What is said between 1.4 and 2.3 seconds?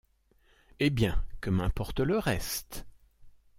que m’importe le